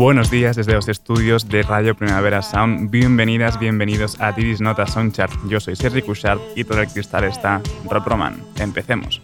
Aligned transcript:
Buenos 0.00 0.30
días 0.30 0.56
desde 0.56 0.72
los 0.72 0.88
estudios 0.88 1.46
de 1.46 1.60
Radio 1.62 1.94
Primavera 1.94 2.40
Sound. 2.40 2.90
Bienvenidas, 2.90 3.58
bienvenidos 3.58 4.18
a 4.18 4.32
Didis 4.32 4.58
Nota 4.58 4.86
Soundchart. 4.86 5.30
Yo 5.46 5.60
soy 5.60 5.76
Sergi 5.76 6.00
Cushart 6.00 6.40
y 6.56 6.64
todo 6.64 6.80
el 6.80 6.88
cristal 6.88 7.24
está 7.24 7.60
Rob 7.84 8.06
Roman. 8.06 8.42
Empecemos. 8.56 9.20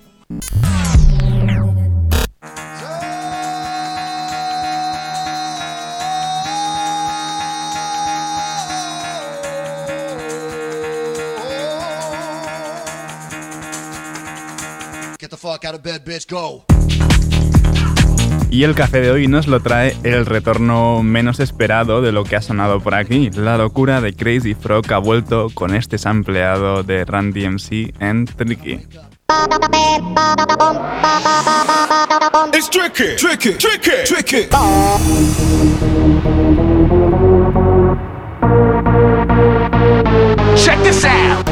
Get 15.19 15.31
the 15.31 15.39
fuck 15.39 15.65
out 15.65 15.75
of 15.75 15.83
bed, 15.83 16.05
bitch, 16.05 16.29
go. 16.29 16.67
Y 18.51 18.63
el 18.63 18.75
café 18.75 19.01
de 19.01 19.11
hoy 19.11 19.27
nos 19.27 19.47
lo 19.49 19.61
trae 19.61 19.97
el 20.03 20.25
retorno 20.25 21.03
menos 21.03 21.41
esperado 21.41 22.01
de 22.01 22.13
lo 22.13 22.25
que 22.25 22.37
ha 22.37 22.43
sonado 22.43 22.81
por 22.81 22.95
aquí. 22.95 23.31
La 23.31 23.59
locura 23.59 24.01
de 24.01 24.15
Crazy 24.15 24.55
Frog 24.55 24.93
ha 24.93 24.99
vuelto 24.99 25.49
con 25.53 25.75
este 25.75 25.99
sampleado 25.99 26.83
de 26.83 27.05
Randy 27.05 27.49
MC 27.49 27.93
en 28.01 28.25
Tricky. 28.25 28.81
It's 32.55 32.71
tricky, 32.71 33.17
tricky, 33.17 33.53
tricky, 33.55 34.05
tricky. 34.05 34.49
Check 40.57 40.79
this 40.83 41.05
out. 41.05 41.45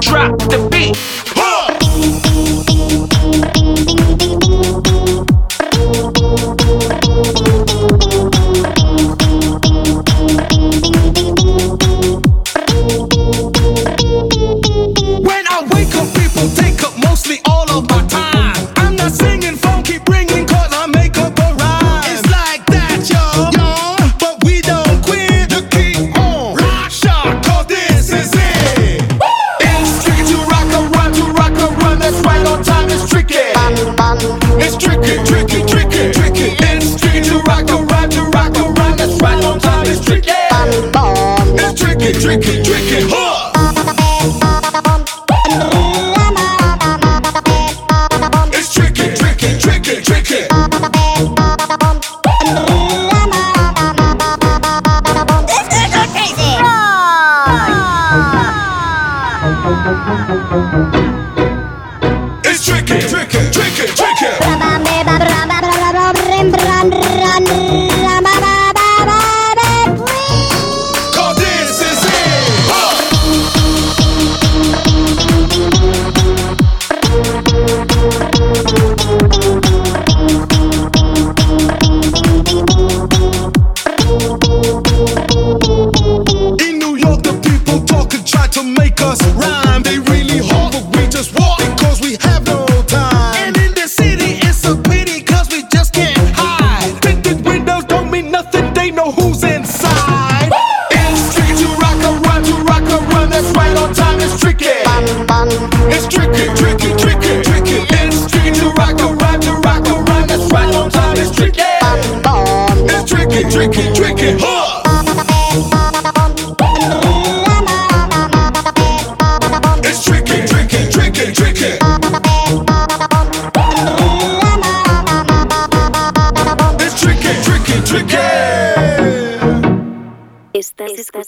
Drop 0.00 0.38
the 0.48 0.68
beat. 0.70 1.23
Thank 1.94 2.26
you. 2.26 2.33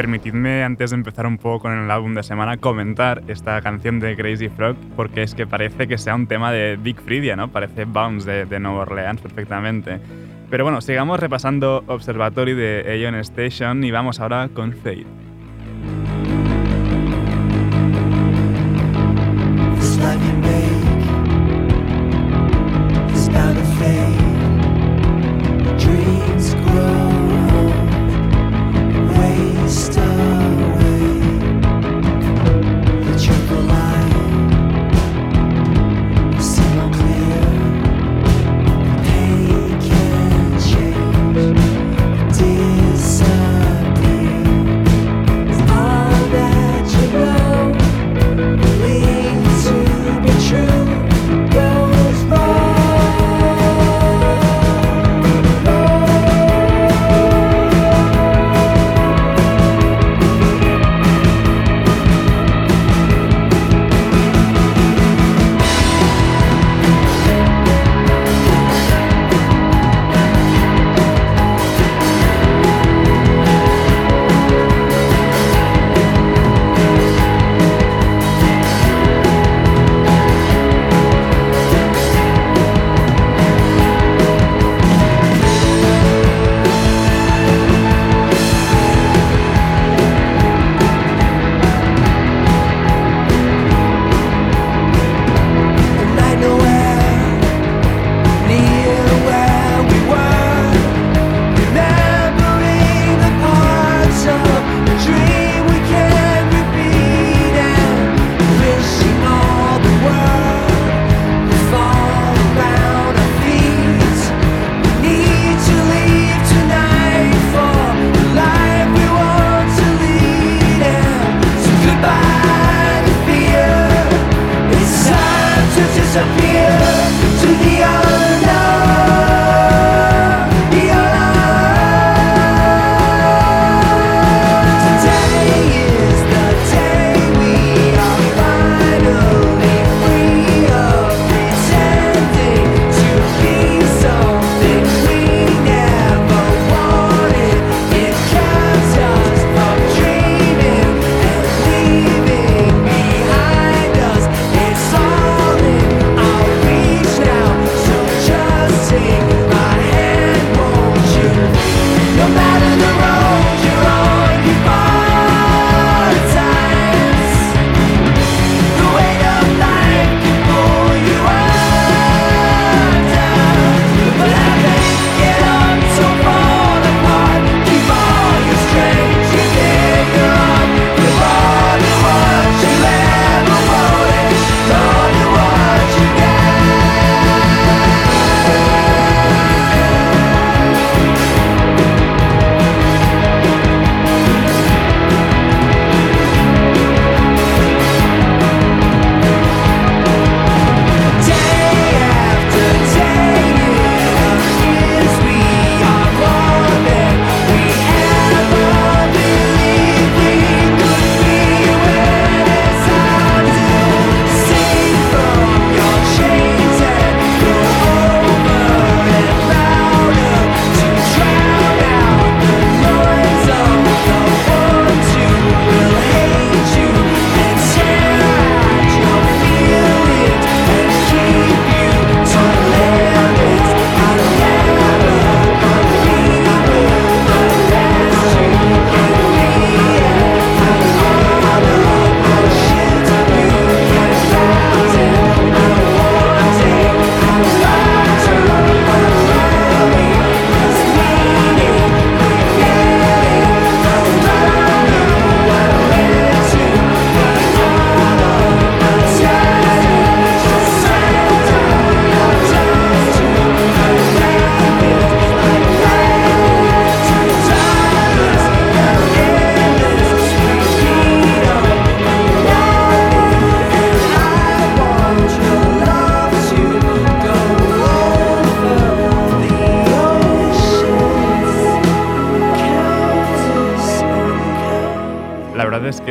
Permitidme, 0.00 0.64
antes 0.64 0.92
de 0.92 0.96
empezar 0.96 1.26
un 1.26 1.36
poco 1.36 1.64
con 1.64 1.78
el 1.78 1.90
álbum 1.90 2.14
de 2.14 2.22
semana, 2.22 2.56
comentar 2.56 3.22
esta 3.28 3.60
canción 3.60 4.00
de 4.00 4.16
Crazy 4.16 4.48
Frog, 4.48 4.74
porque 4.96 5.22
es 5.22 5.34
que 5.34 5.46
parece 5.46 5.86
que 5.88 5.98
sea 5.98 6.14
un 6.14 6.26
tema 6.26 6.50
de 6.52 6.78
Big 6.78 6.98
Fridia, 7.02 7.36
¿no? 7.36 7.48
Parece 7.48 7.84
Bounce 7.84 8.30
de, 8.30 8.46
de 8.46 8.58
Nueva 8.58 8.80
Orleans 8.80 9.20
perfectamente. 9.20 10.00
Pero 10.48 10.64
bueno, 10.64 10.80
sigamos 10.80 11.20
repasando 11.20 11.84
Observatory 11.86 12.54
de 12.54 12.82
Aeon 12.88 13.16
Station 13.16 13.84
y 13.84 13.90
vamos 13.90 14.20
ahora 14.20 14.48
con 14.48 14.72
Fade. 14.72 15.29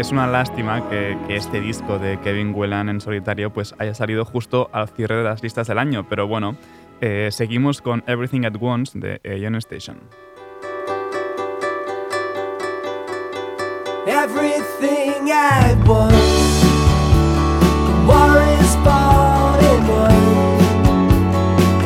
Es 0.09 0.13
una 0.13 0.25
lástima 0.25 0.89
que, 0.89 1.15
este 1.29 1.61
disco 1.61 1.99
de 1.99 2.19
Kevin 2.21 2.51
Whelan 2.55 2.89
en 2.89 2.99
solitario 2.99 3.53
pues 3.53 3.75
haya 3.77 3.93
salido 3.93 4.25
justo 4.25 4.67
al 4.73 4.89
cierre 4.89 5.17
de 5.17 5.23
las 5.23 5.43
listas 5.43 5.67
del 5.67 5.77
año, 5.77 6.07
pero 6.09 6.27
bueno, 6.27 6.55
eh, 6.99 7.29
seguimos 7.31 7.79
con 7.79 8.03
Everything 8.07 8.43
at 8.43 8.55
Once 8.59 8.97
de 8.97 9.21
Aeon 9.23 9.53
Station. 9.57 9.99
Everything 14.07 15.29
at 15.31 15.77
once. 15.87 16.65
War 18.07 18.41
is 18.59 18.75
fought 18.83 19.61
and 19.61 19.85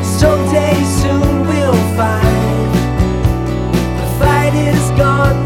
Someday 0.06 0.82
soon 0.86 1.46
we'll 1.46 1.74
find 1.98 2.74
the 4.00 4.08
fight 4.18 4.54
is 4.56 4.92
gone, 4.92 5.43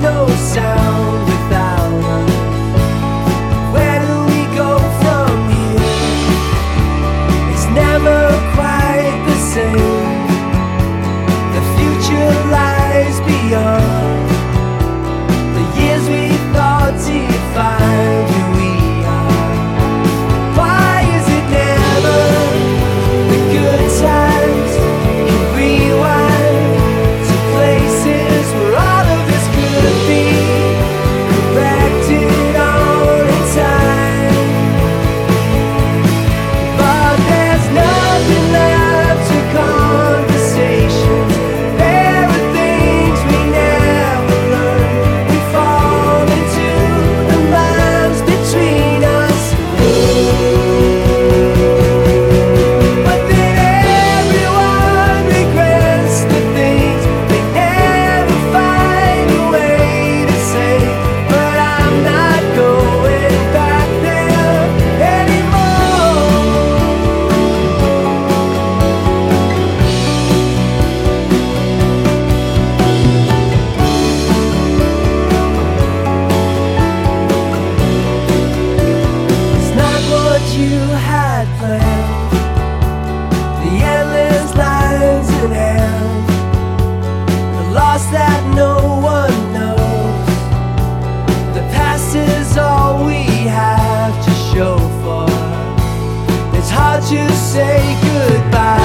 to 97.10 97.32
say 97.36 97.96
goodbye. 98.01 98.77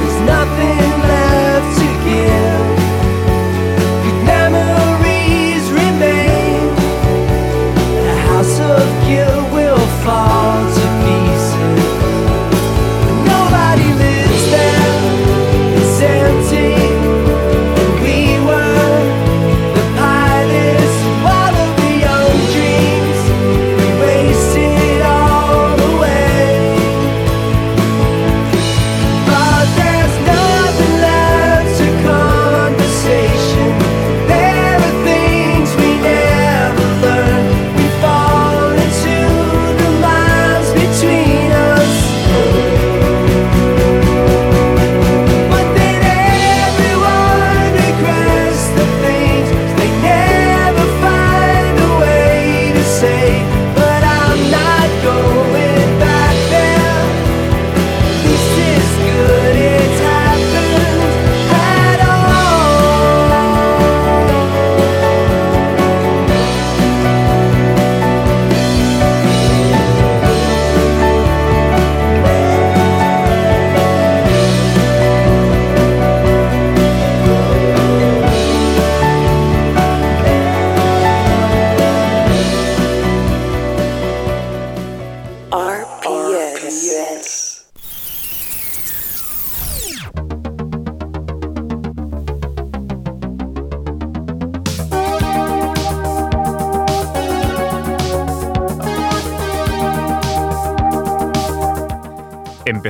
There's 0.00 0.20
nothing. 0.26 0.85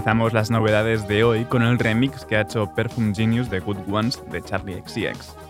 Empezamos 0.06 0.32
las 0.32 0.52
novedades 0.52 1.08
de 1.08 1.24
hoy 1.24 1.46
con 1.46 1.64
el 1.64 1.80
remix 1.80 2.24
que 2.24 2.36
ha 2.36 2.42
hecho 2.42 2.72
Perfume 2.72 3.12
Genius 3.12 3.50
de 3.50 3.58
Good 3.58 3.92
Ones 3.92 4.22
de 4.30 4.40
Charlie 4.40 4.80
XCX. 4.86 5.45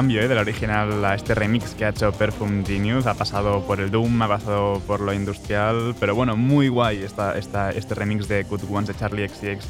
cambio 0.00 0.22
¿eh? 0.22 0.28
del 0.28 0.38
original 0.38 1.04
a 1.04 1.14
este 1.14 1.34
remix 1.34 1.74
que 1.74 1.84
ha 1.84 1.90
hecho 1.90 2.10
Perfume 2.10 2.64
Genius. 2.64 3.04
Ha 3.04 3.12
pasado 3.12 3.60
por 3.66 3.80
el 3.80 3.90
Doom, 3.90 4.22
ha 4.22 4.28
pasado 4.28 4.80
por 4.86 5.02
lo 5.02 5.12
industrial, 5.12 5.94
pero 6.00 6.14
bueno, 6.14 6.38
muy 6.38 6.68
guay 6.68 7.02
esta, 7.02 7.36
esta, 7.36 7.68
este 7.68 7.94
remix 7.94 8.26
de 8.26 8.44
Good 8.44 8.62
Ones 8.70 8.88
de 8.88 8.94
Charlie 8.94 9.28
XCX. 9.28 9.68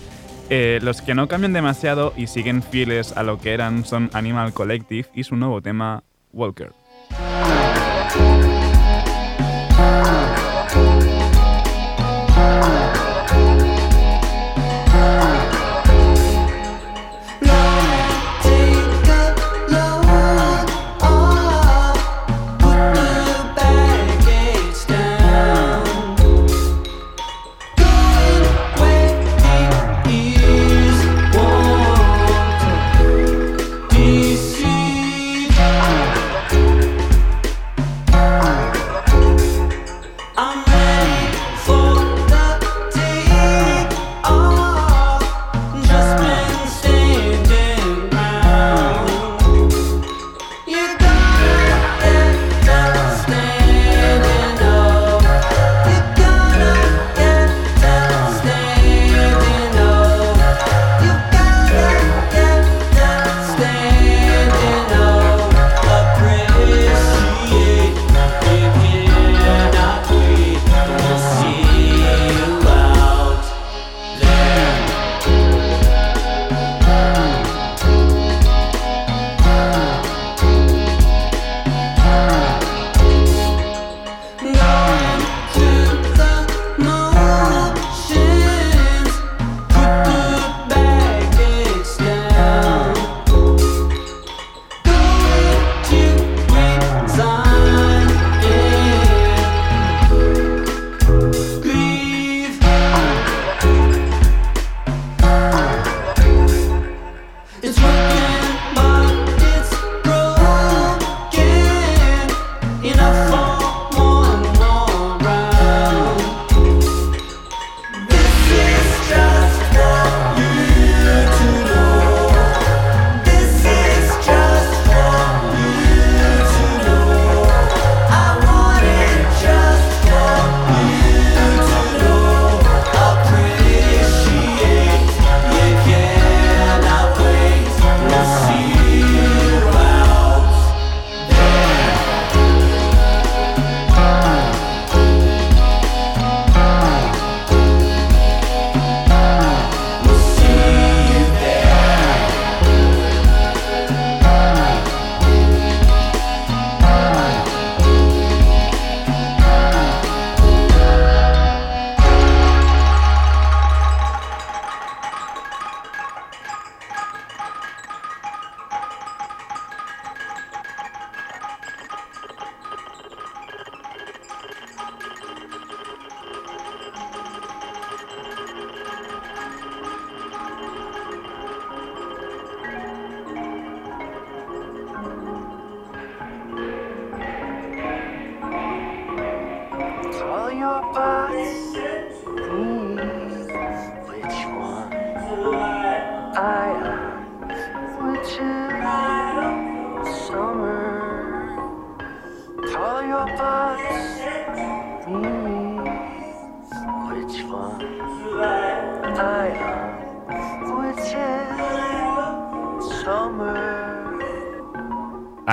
Eh, 0.49 0.79
los 0.83 1.03
que 1.03 1.17
no 1.17 1.27
cambian 1.27 1.53
demasiado 1.53 2.15
y 2.17 2.29
siguen 2.29 2.63
fieles 2.63 3.17
a 3.17 3.25
lo 3.25 3.39
que 3.41 3.55
eran 3.55 3.85
son 3.85 4.09
Animal 4.13 4.53
Collective 4.53 5.09
y 5.17 5.25
su 5.25 5.35
nuevo 5.35 5.61
tema, 5.63 6.05
Walker. 6.33 6.71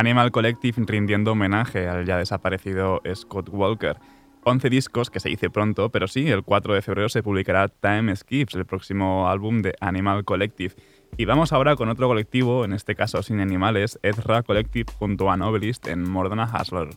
Animal 0.07 0.31
Collective 0.31 0.81
rindiendo 0.85 1.33
homenaje 1.33 1.89
al 1.89 2.05
ya 2.05 2.15
desaparecido 2.15 3.01
Scott 3.13 3.49
Walker. 3.51 3.97
11 4.45 4.69
discos, 4.69 5.09
que 5.09 5.19
se 5.19 5.27
dice 5.27 5.49
pronto, 5.49 5.89
pero 5.89 6.07
sí, 6.07 6.29
el 6.29 6.43
4 6.43 6.75
de 6.75 6.81
febrero 6.81 7.09
se 7.09 7.21
publicará 7.21 7.67
Time 7.67 8.15
Skips, 8.15 8.55
el 8.55 8.65
próximo 8.65 9.27
álbum 9.27 9.61
de 9.61 9.73
Animal 9.81 10.23
Collective. 10.23 10.75
Y 11.17 11.25
vamos 11.25 11.51
ahora 11.51 11.75
con 11.75 11.89
otro 11.89 12.07
colectivo, 12.07 12.63
en 12.63 12.71
este 12.71 12.95
caso 12.95 13.21
sin 13.21 13.41
animales, 13.41 13.99
Ezra 14.01 14.43
Collective 14.43 14.93
junto 14.97 15.29
a 15.29 15.35
Novelist 15.35 15.85
en 15.89 16.09
Mordana 16.09 16.49
Hustler. 16.49 16.87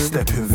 Step 0.00 0.30
in. 0.30 0.49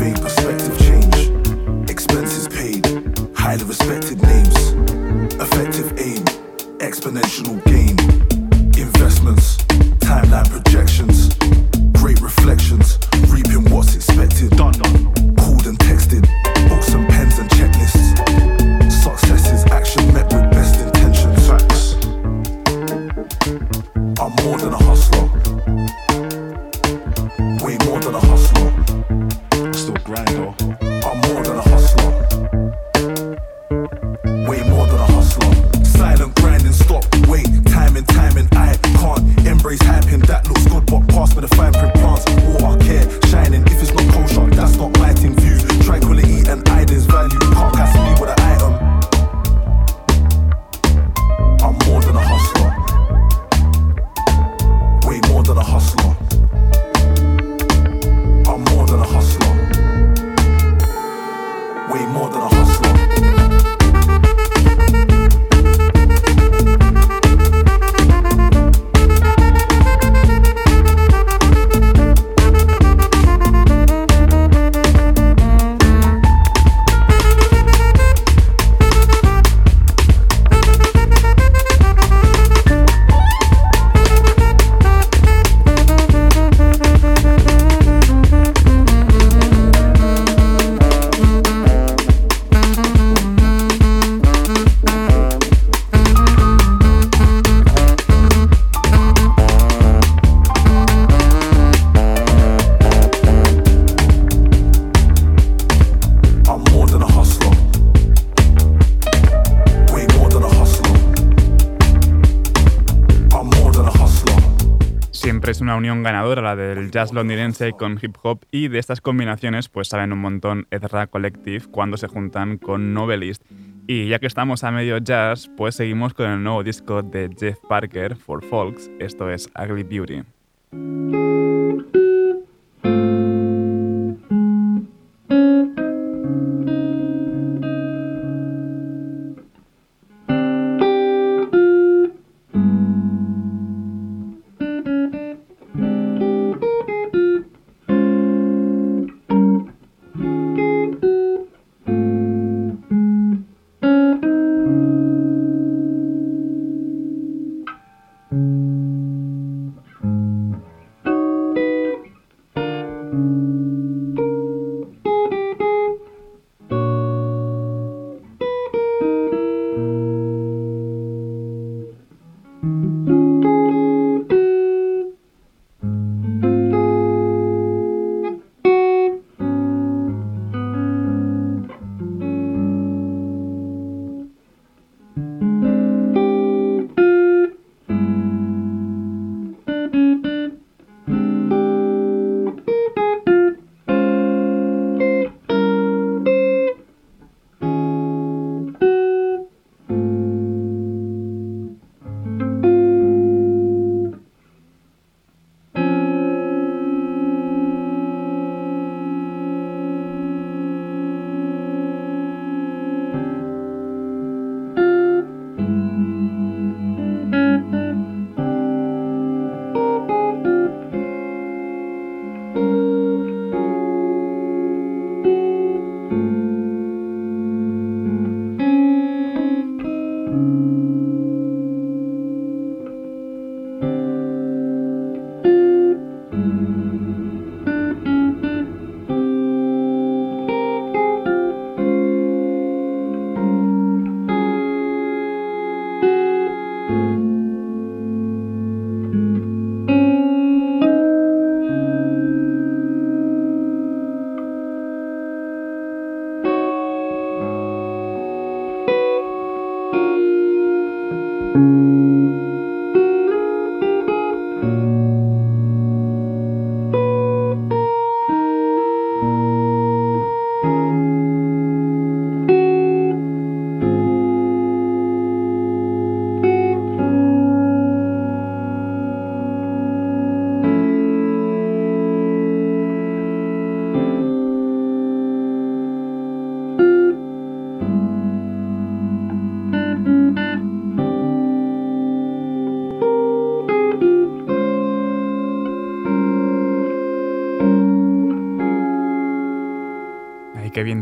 Unión 115.76 116.02
ganadora, 116.02 116.42
la 116.42 116.56
del 116.56 116.90
jazz 116.90 117.12
londinense 117.12 117.72
con 117.72 117.98
hip 118.02 118.16
hop, 118.22 118.40
y 118.50 118.68
de 118.68 118.78
estas 118.78 119.00
combinaciones 119.00 119.68
pues 119.68 119.88
saben 119.88 120.12
un 120.12 120.18
montón 120.18 120.66
Ezra 120.70 121.06
Collective 121.06 121.66
cuando 121.70 121.96
se 121.96 122.08
juntan 122.08 122.58
con 122.58 122.92
Novelist. 122.92 123.44
Y 123.86 124.08
ya 124.08 124.18
que 124.18 124.26
estamos 124.26 124.64
a 124.64 124.72
medio 124.72 124.98
jazz, 124.98 125.48
pues 125.56 125.76
seguimos 125.76 126.14
con 126.14 126.30
el 126.30 126.42
nuevo 126.42 126.64
disco 126.64 127.02
de 127.02 127.30
Jeff 127.38 127.58
Parker, 127.68 128.16
For 128.16 128.44
Folks, 128.44 128.90
esto 128.98 129.30
es 129.30 129.48
Ugly 129.56 129.84
Beauty. 129.84 130.22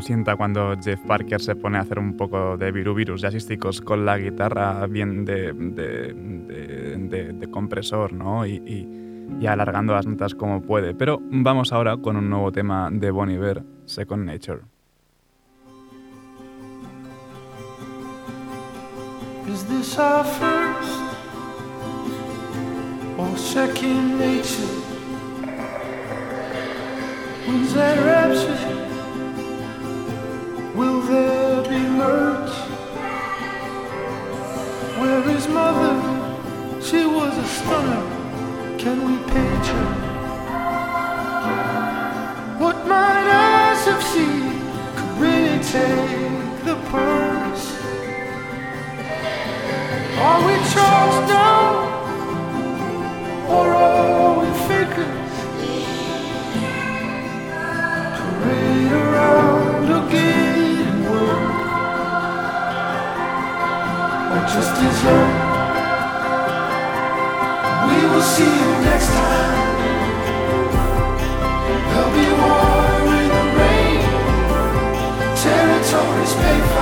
Sienta 0.01 0.37
cuando 0.37 0.75
Jeff 0.81 1.01
Parker 1.07 1.41
se 1.41 1.57
pone 1.57 1.79
a 1.79 1.83
hacer 1.83 1.99
un 1.99 2.17
poco 2.17 2.57
de 2.57 2.73
viruvirus 2.73 3.21
jazzísticos 3.21 3.81
con 3.81 4.07
la 4.07 4.19
guitarra 4.19 4.87
bien 4.87 5.25
de, 5.25 5.53
de, 5.53 7.49
compresor 7.51 8.13
¿no? 8.13 8.47
y, 8.47 8.55
y, 9.41 9.47
alargando 9.47 9.93
las 9.95 10.07
notas 10.07 10.35
como 10.35 10.63
puede. 10.63 10.95
Pero 10.95 11.21
vamos 11.23 11.73
ahora 11.73 11.97
con 11.99 12.17
un 12.17 12.31
nuevo 12.31 12.51
tema 12.51 12.89
de 12.91 13.11
Bon 13.11 13.31
Iver, 13.31 13.63
Second 13.85 14.25
Nature. 14.25 14.61
Is 19.47 19.65
this 19.67 19.99
our 19.99 20.25
first? 20.25 21.05
Will 30.75 31.01
there 31.03 31.63
be 31.63 31.79
merch? 31.79 32.51
Where 34.99 35.29
is 35.31 35.47
mother? 35.47 35.95
She 36.83 37.07
was 37.07 37.39
a 37.39 37.47
stunner. 37.47 38.03
Can 38.77 39.05
we 39.07 39.17
page 39.31 39.69
her? 39.77 39.91
What 42.59 42.89
might 42.89 43.27
ask 43.29 43.87
if 43.87 44.01
she 44.13 44.27
could 44.97 45.13
really 45.23 45.63
take 45.63 46.65
the 46.65 46.75
purse? 46.91 47.67
Are 50.19 50.41
we 50.45 50.55
charged 50.73 51.44
just 64.55 64.75
deserve. 64.77 65.35
We 67.89 67.99
will 68.11 68.27
see 68.35 68.53
you 68.63 68.71
next 68.87 69.09
time. 69.09 69.59
There'll 71.89 72.15
be 72.15 72.29
water 72.43 73.07
in 73.19 73.29
the 73.37 73.45
rain, 73.59 74.01
territories 75.43 76.35
pay 76.43 76.74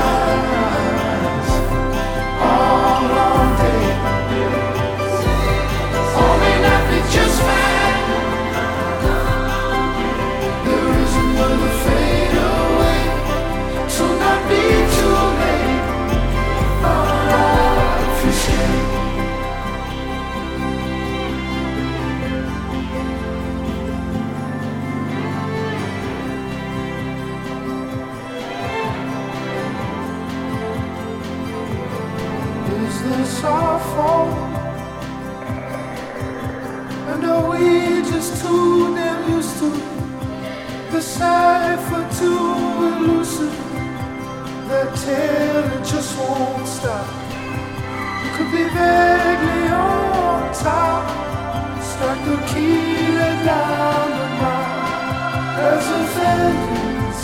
That 45.05 45.81
it 45.81 45.85
just 45.85 46.17
won't 46.17 46.65
stop. 46.69 47.07
You 48.23 48.31
could 48.37 48.53
be 48.53 48.62
vaguely 48.71 49.67
on 49.75 50.55
top. 50.55 51.03
Start 51.83 52.19
the 52.29 52.37
key 52.47 53.19
down 53.43 54.11
the 54.19 54.29
mile. 54.41 55.59
As 55.59 55.87
a 55.91 56.03
vengeance, 56.15 57.21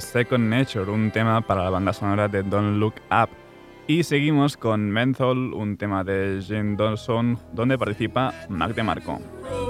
Second 0.00 0.48
Nature, 0.48 0.90
un 0.90 1.10
tema 1.10 1.40
para 1.40 1.64
la 1.64 1.70
banda 1.70 1.92
sonora 1.92 2.28
de 2.28 2.42
Don't 2.42 2.78
Look 2.78 2.94
Up. 3.10 3.28
Y 3.86 4.02
seguimos 4.02 4.56
con 4.56 4.90
Menthol, 4.90 5.52
un 5.52 5.76
tema 5.76 6.04
de 6.04 6.42
Jane 6.46 6.76
Dawson, 6.76 7.38
donde 7.52 7.76
participa 7.76 8.32
Mac 8.48 8.74
DeMarco. 8.74 9.18
Never 9.18 9.63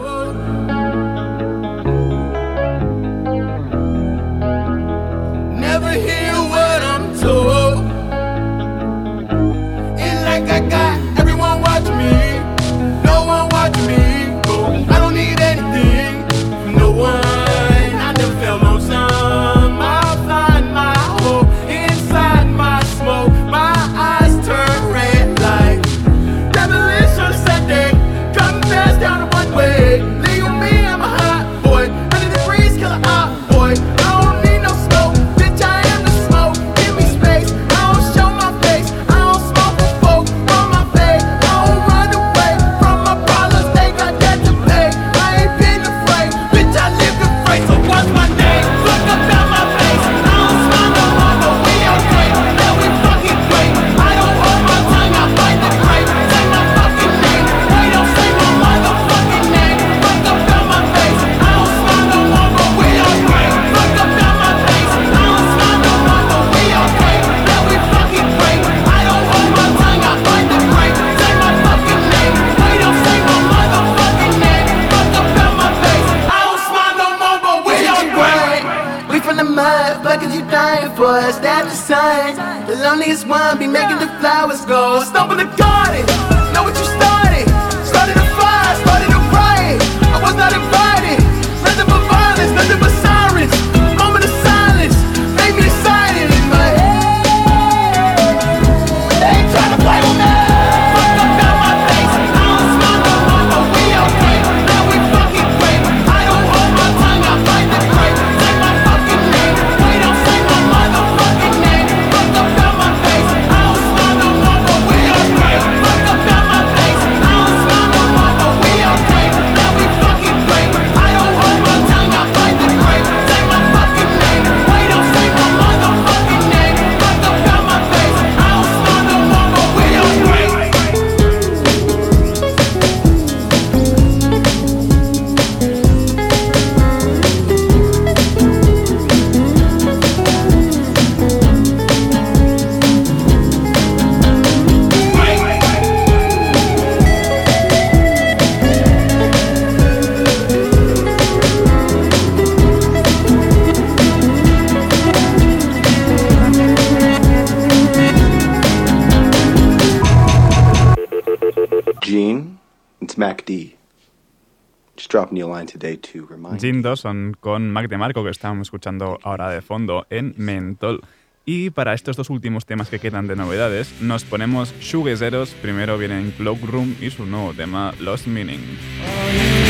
Jim 166.60 166.82
Dawson 166.82 167.36
con 167.38 167.70
Mac 167.70 167.88
DeMarco, 167.88 168.24
que 168.24 168.30
estábamos 168.30 168.68
escuchando 168.68 169.18
ahora 169.22 169.50
de 169.50 169.62
fondo 169.62 170.06
en 170.10 170.34
Mentol. 170.36 171.00
Y 171.46 171.70
para 171.70 171.92
estos 171.92 172.16
dos 172.16 172.30
últimos 172.30 172.64
temas 172.64 172.88
que 172.88 172.98
quedan 172.98 173.26
de 173.26 173.36
novedades, 173.36 174.00
nos 174.00 174.24
ponemos 174.24 174.74
Shoegazeros. 174.80 175.50
Primero 175.50 175.98
vienen 175.98 176.32
Cloakroom 176.38 176.94
y 177.00 177.10
su 177.10 177.26
nuevo 177.26 177.52
tema, 177.52 177.92
Lost 178.00 178.26
Meaning. 178.26 178.78
Oh, 179.02 179.63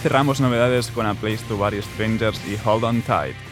cerramos 0.00 0.40
novedades 0.40 0.90
con 0.90 1.06
A 1.06 1.14
Place 1.14 1.44
to 1.46 1.56
Bury 1.56 1.82
Strangers 1.82 2.40
y 2.48 2.56
Hold 2.64 2.84
On 2.84 3.02
Tight. 3.02 3.49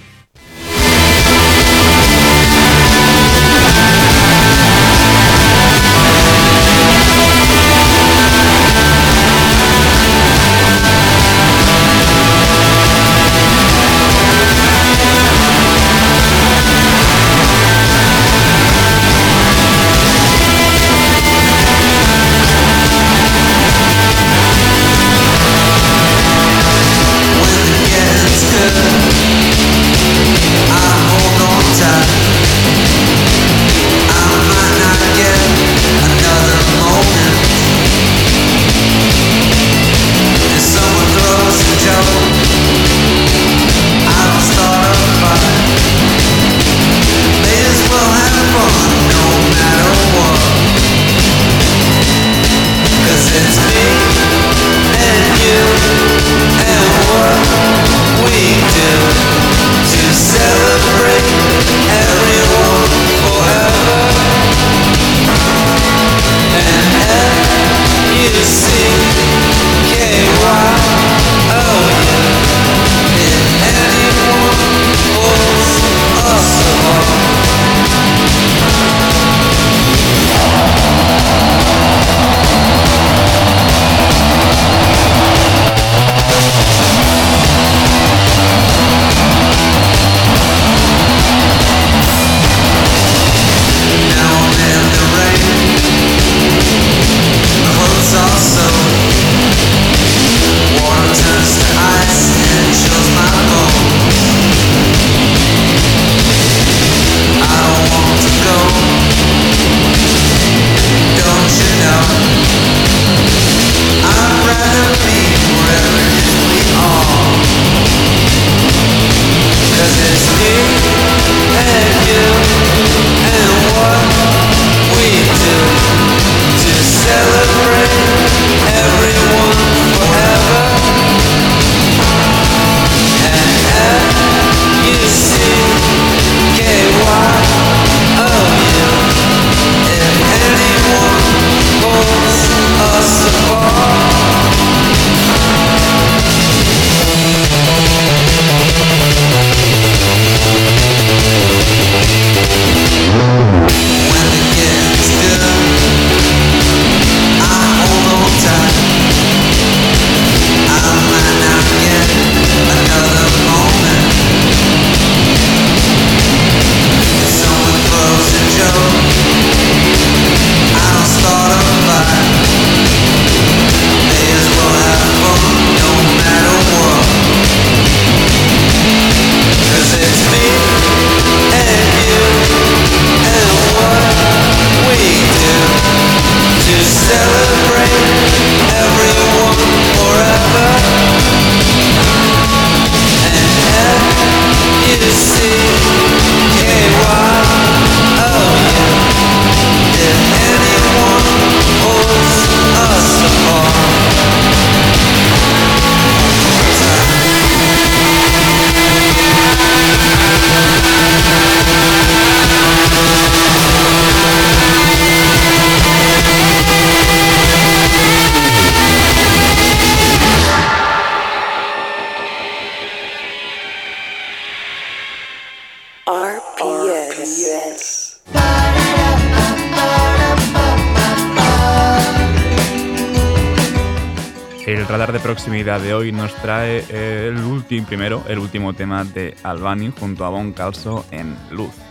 De 235.49 235.95
hoy 235.95 236.13
nos 236.13 236.35
trae 236.35 236.85
el 236.91 237.39
último, 237.39 237.87
primero, 237.87 238.23
el 238.29 238.39
último 238.39 238.75
tema 238.75 239.05
de 239.05 239.35
Albani 239.43 239.91
junto 239.99 240.27
a 240.27 240.29
Bon 240.29 240.53
Calso 240.53 241.07
en 241.11 241.35
Luz. 241.51 241.88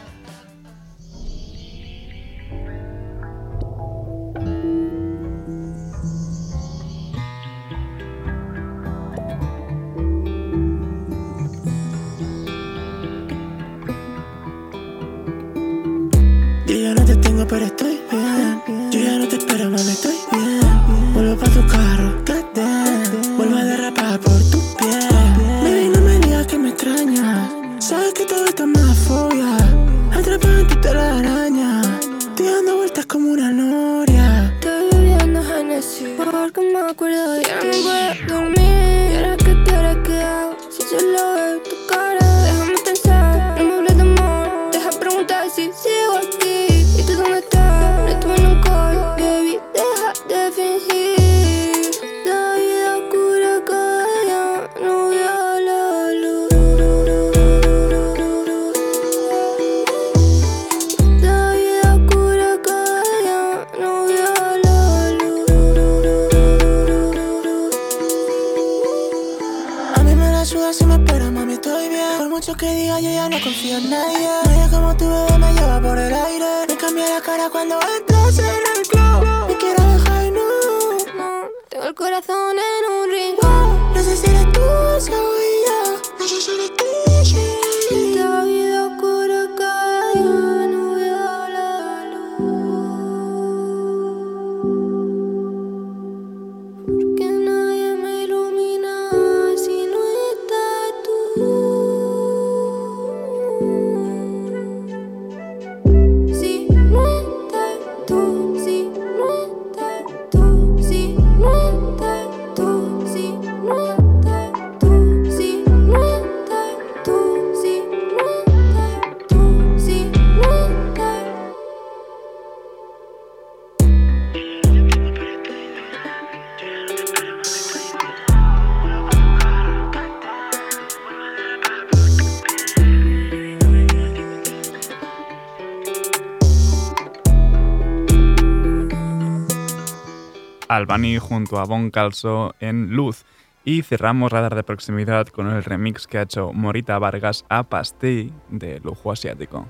Albany 140.67 141.17
junto 141.17 141.59
a 141.59 141.65
Bon 141.65 141.91
Calso 141.91 142.55
en 142.59 142.91
Luz. 142.95 143.25
Y 143.63 143.81
cerramos 143.81 144.31
Radar 144.31 144.55
de 144.55 144.63
Proximidad 144.63 145.27
con 145.27 145.47
el 145.47 145.63
remix 145.63 146.07
que 146.07 146.19
ha 146.19 146.21
hecho 146.21 146.53
Morita 146.53 146.97
Vargas 146.99 147.45
a 147.49 147.63
Pastí 147.63 148.31
de 148.49 148.79
Lujo 148.79 149.11
Asiático. 149.11 149.67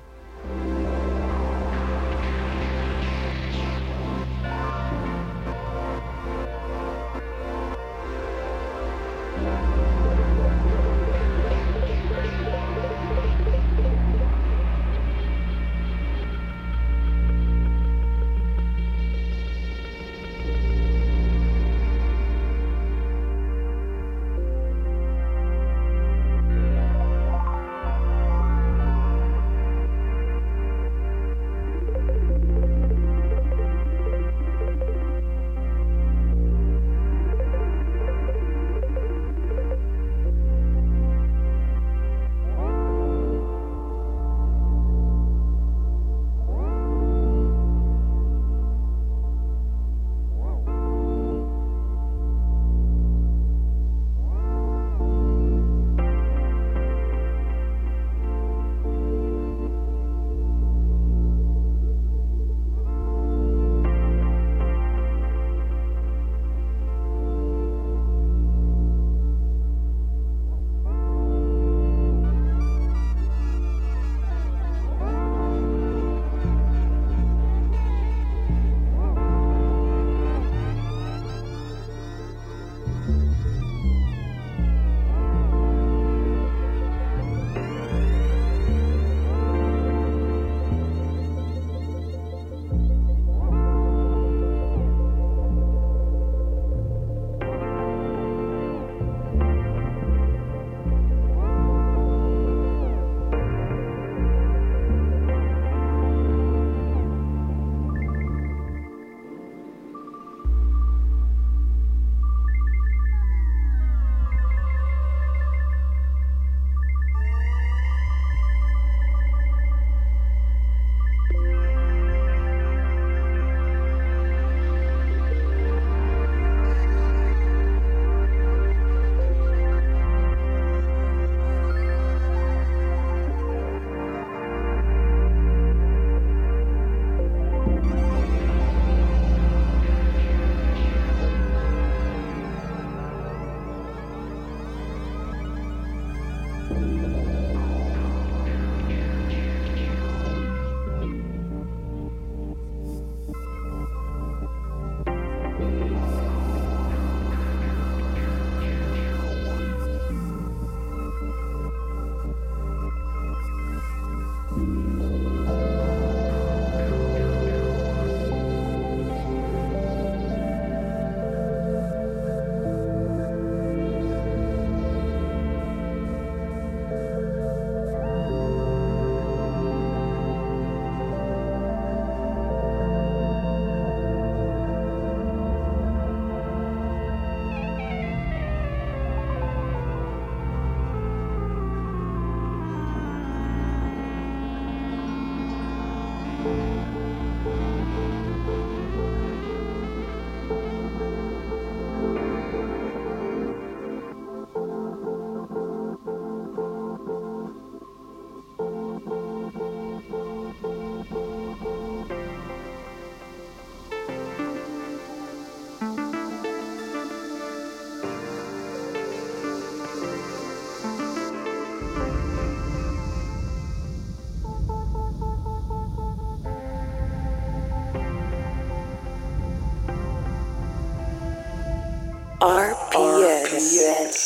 RPS. 233.58 233.82
I 233.88 234.17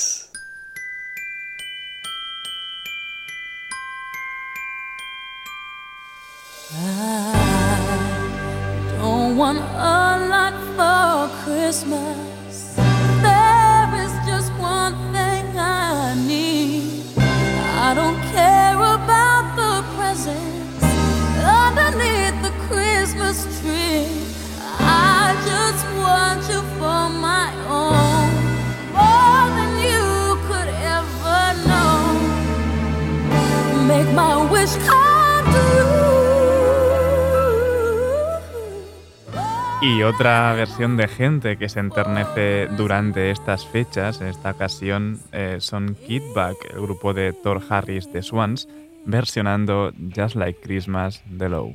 otra 40.21 40.53
versión 40.53 40.97
de 40.97 41.07
gente 41.07 41.57
que 41.57 41.67
se 41.67 41.79
enternece 41.79 42.67
durante 42.77 43.31
estas 43.31 43.65
fechas, 43.65 44.21
en 44.21 44.27
esta 44.27 44.51
ocasión, 44.51 45.19
eh, 45.31 45.57
son 45.59 45.95
Kid 45.95 46.21
Back, 46.35 46.57
el 46.71 46.81
grupo 46.81 47.15
de 47.15 47.33
Thor 47.33 47.59
Harris 47.67 48.13
de 48.13 48.21
Swans, 48.21 48.67
versionando 49.03 49.91
Just 50.15 50.35
Like 50.35 50.59
Christmas 50.61 51.23
de 51.25 51.49
Low. 51.49 51.73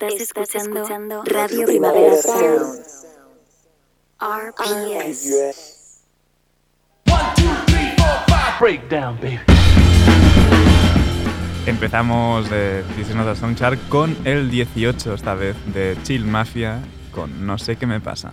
Estás, 0.00 0.54
escuchando, 0.54 1.24
Radio 1.24 1.66
Primavera 1.66 2.14
Sound. 2.22 2.84
RPS. 4.20 6.04
Breakdown, 8.60 9.16
baby. 9.16 9.40
Empezamos 11.66 12.48
de 12.48 12.84
This 12.96 13.08
is 13.08 13.16
Not 13.16 13.26
a 13.26 13.34
Song 13.34 13.56
Chart 13.56 13.76
con 13.88 14.16
el 14.24 14.48
18 14.52 15.14
esta 15.14 15.34
vez 15.34 15.56
de 15.74 15.96
Chill 16.04 16.24
Mafia 16.24 16.80
con 17.10 17.44
No 17.44 17.58
sé 17.58 17.74
qué 17.74 17.86
me 17.86 18.00
pasa. 18.00 18.30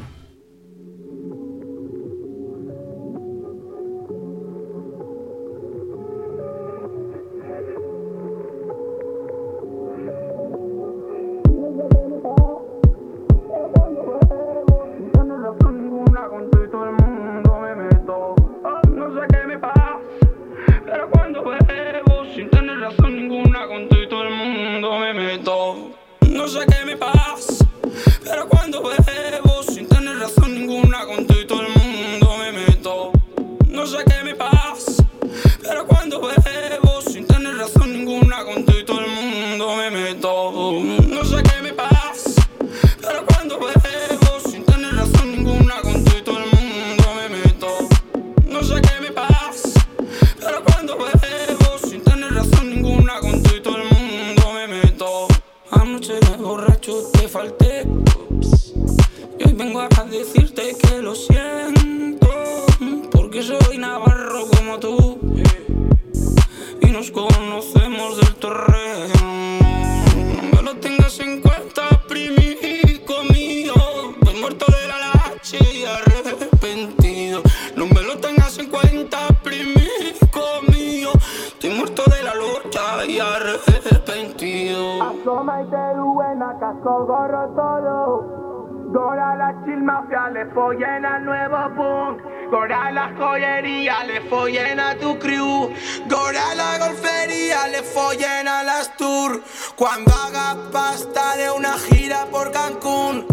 Arrepentido. 85.26 85.34
Asoma 85.34 85.62
y 85.62 85.70
te 85.70 86.00
buena, 86.00 86.58
casco, 86.60 87.06
gorro, 87.06 87.50
todo. 87.56 88.46
Gora 88.94 89.36
la 89.36 89.66
chill 89.66 89.84
mafia, 89.84 90.30
le 90.30 90.46
follen 90.54 91.06
al 91.06 91.26
nuevo 91.26 91.58
punk. 91.76 92.22
Gora 92.52 92.92
la 92.92 93.14
joyería, 93.18 94.04
le 94.06 94.22
follen 94.30 94.80
a 94.80 94.96
tu 94.96 95.18
crew. 95.18 95.70
Gora 96.08 96.56
la 96.56 96.78
golfería, 96.78 97.68
le 97.68 97.84
follen 97.84 98.48
a 98.48 98.64
las 98.64 98.96
tour. 98.96 99.42
Cuando 99.76 100.12
haga 100.14 100.72
pasta 100.72 101.36
de 101.36 101.50
una 101.52 101.74
gira 101.74 102.26
por 102.32 102.52
Cancún. 102.52 103.26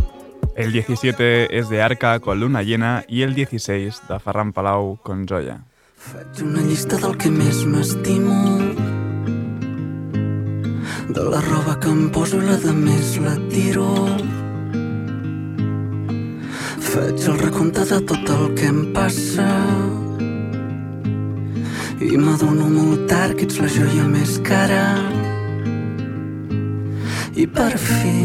El 0.57 0.73
17 0.73 1.59
es 1.59 1.69
de 1.69 1.83
Arca 1.83 2.21
con 2.21 2.41
Luna 2.41 2.63
Llena 2.63 3.05
i 3.09 3.23
el 3.23 3.35
16 3.35 4.03
de 4.09 4.19
Ferran 4.19 4.53
Palau 4.53 4.99
con 5.03 5.27
Joya. 5.27 5.65
Faig 5.97 6.43
una 6.43 6.61
llista 6.67 6.99
del 6.99 7.17
que 7.17 7.31
més 7.31 7.63
m'estimo 7.65 8.92
De 11.13 11.23
la 11.23 11.41
roba 11.43 11.79
que 11.79 11.91
em 11.91 12.09
poso 12.09 12.39
la 12.41 12.55
de 12.57 12.73
més 12.73 13.19
la 13.21 13.35
tiro. 13.51 13.89
Faig 16.87 17.27
el 17.29 17.37
recompte 17.43 17.85
de 17.91 17.99
tot 18.09 18.31
el 18.37 18.45
que 18.57 18.71
em 18.71 18.79
passa. 18.95 19.49
I 22.01 22.17
m'adono 22.17 22.71
molt 22.73 23.05
tard 23.13 23.37
que 23.37 23.45
ets 23.45 23.61
la 23.61 23.69
joia 23.75 24.07
més 24.15 24.39
cara. 24.47 24.87
I 27.37 27.45
per 27.59 27.75
fi 27.77 28.17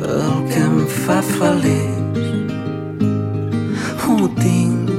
el 0.00 0.34
que 0.48 0.64
em 0.64 0.80
fa 1.02 1.20
feliç 1.34 2.24
ho 4.06 4.32
tinc. 4.40 4.96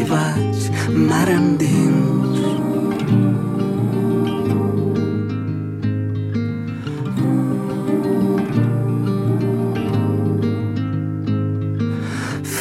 I 0.00 0.02
vaig 0.14 0.72
mar 0.96 1.28
endins 1.36 1.87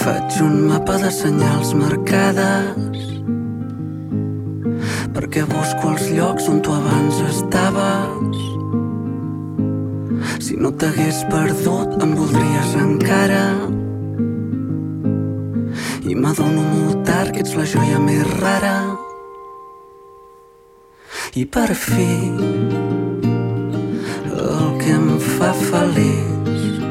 Faig 0.08 0.38
un 0.39 0.70
mapa 0.70 0.93
de 1.01 1.10
senyals 1.12 1.74
marcades 1.76 2.99
perquè 5.12 5.41
busco 5.49 5.89
els 5.91 6.05
llocs 6.16 6.45
on 6.47 6.62
tu 6.64 6.72
abans 6.72 7.18
estaves. 7.26 8.38
Si 10.45 10.55
no 10.55 10.72
t'hagués 10.72 11.20
perdut, 11.28 11.97
em 12.05 12.16
voldries 12.16 12.72
encara. 12.86 13.43
I 16.08 16.16
m'adono 16.16 16.64
molt 16.70 17.03
tard 17.12 17.36
que 17.36 17.43
ets 17.43 17.60
la 17.60 17.68
joia 17.68 17.99
més 18.08 18.24
rara. 18.38 18.78
I 21.36 21.43
per 21.51 21.68
fi, 21.76 22.08
el 24.39 24.72
que 24.80 24.95
em 25.01 25.12
fa 25.36 25.51
feliç, 25.68 26.82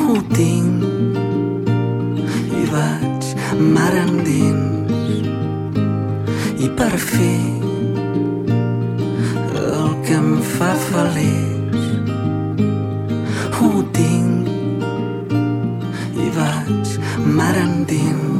ho 0.00 0.18
tinc 0.34 0.79
mar 3.60 3.92
endins 3.92 4.88
i 6.64 6.68
per 6.78 6.96
fi 6.96 7.32
el 9.60 9.90
que 10.06 10.16
em 10.16 10.30
fa 10.54 10.70
feliç 10.86 11.76
ho 13.58 13.70
tinc 13.92 14.48
i 16.16 16.30
vaig 16.38 16.96
mar 17.36 17.54
endins 17.66 18.30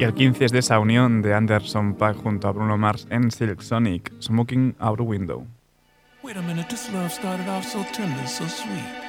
Y 0.00 0.04
el 0.04 0.14
15 0.14 0.46
es 0.46 0.52
de 0.52 0.60
esa 0.60 0.78
unión 0.78 1.20
de 1.20 1.34
Anderson 1.34 1.92
Paak 1.92 2.16
junto 2.16 2.48
a 2.48 2.52
Bruno 2.52 2.78
Mars 2.78 3.06
en 3.10 3.30
Silk 3.30 3.60
Sonic, 3.60 4.10
Smoking 4.22 4.74
Out 4.78 5.00
Window. 5.00 5.46
Wait 6.22 6.38
a 6.38 6.42
minute, 6.42 6.70
this 6.70 6.90
love 6.94 7.12
started 7.12 7.46
off 7.48 7.64
so 7.66 7.84
tender, 7.92 8.26
so 8.26 8.46
sweet. 8.46 8.99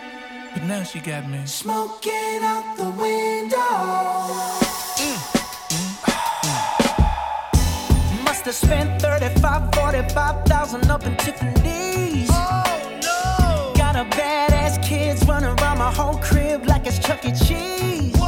But 0.53 0.63
now 0.63 0.83
she 0.83 0.99
got 0.99 1.29
me. 1.29 1.45
Smoking 1.45 2.39
out 2.41 2.75
the 2.75 2.89
window. 2.91 3.57
Must 8.25 8.45
have 8.45 8.55
spent 8.55 9.01
35, 9.01 9.73
45,000 9.73 10.91
up 10.91 11.05
in 11.05 11.15
Tiffany's. 11.15 12.29
Oh 12.31 12.99
no! 13.01 13.73
Got 13.77 13.95
a 13.95 14.03
badass 14.15 14.83
kids 14.83 15.25
running 15.25 15.57
around 15.57 15.77
my 15.77 15.91
whole 15.91 16.17
crib 16.17 16.65
like 16.65 16.85
it's 16.85 16.99
Chuck 16.99 17.23
E. 17.23 17.31
Cheese. 17.31 18.20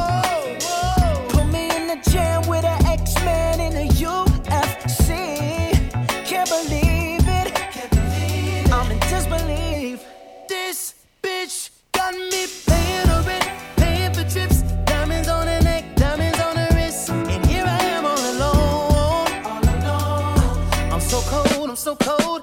Cold, 22.04 22.42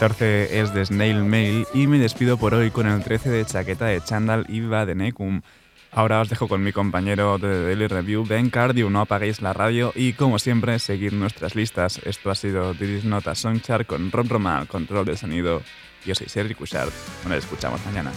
14 0.00 0.58
es 0.58 0.72
de 0.72 0.86
Snail 0.86 1.22
Mail 1.24 1.66
y 1.74 1.86
me 1.86 1.98
despido 1.98 2.38
por 2.38 2.54
hoy 2.54 2.70
con 2.70 2.86
el 2.86 3.04
13 3.04 3.28
de 3.28 3.44
Chaqueta 3.44 3.84
de 3.84 4.00
Chandal 4.02 4.46
y 4.48 4.60
de 4.60 4.94
Necum. 4.94 5.42
Ahora 5.92 6.22
os 6.22 6.30
dejo 6.30 6.48
con 6.48 6.64
mi 6.64 6.72
compañero 6.72 7.36
de 7.36 7.64
Daily 7.64 7.86
Review, 7.86 8.24
Ben 8.24 8.48
Cardio. 8.48 8.88
No 8.88 9.02
apaguéis 9.02 9.42
la 9.42 9.52
radio 9.52 9.92
y, 9.94 10.14
como 10.14 10.38
siempre, 10.38 10.78
seguid 10.78 11.12
nuestras 11.12 11.54
listas. 11.54 12.00
Esto 12.02 12.30
ha 12.30 12.34
sido 12.34 12.72
This 12.72 13.04
Nota 13.04 13.34
Songchart 13.34 13.86
con 13.86 14.10
Rob 14.10 14.26
Roma, 14.26 14.64
control 14.64 15.04
de 15.04 15.18
sonido. 15.18 15.60
Yo 16.06 16.14
soy 16.14 16.30
Sergi 16.30 16.54
Cushard. 16.54 16.88
Nos 17.28 17.36
escuchamos 17.36 17.84
mañana. 17.84 18.10